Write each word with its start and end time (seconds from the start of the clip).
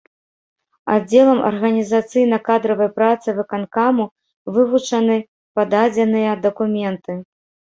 Аддзелам 0.93 1.39
арганізацыйна-кадравай 1.49 2.89
працы 2.97 3.29
выканкаму 3.41 4.05
вывучаны 4.57 5.17
пададзеныя 5.61 6.31
дакументы. 6.49 7.13